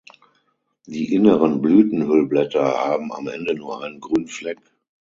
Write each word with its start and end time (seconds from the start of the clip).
Die 0.87 1.13
inneren 1.13 1.61
Blütenhüllblätter 1.61 2.63
haben 2.83 3.13
am 3.13 3.27
Ende 3.27 3.53
nur 3.53 3.83
einen 3.83 3.99
grünen 3.99 4.25
Fleck. 4.27 4.57